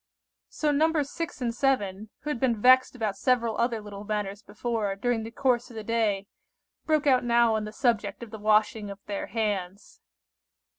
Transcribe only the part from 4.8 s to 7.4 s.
during the course of the day, broke out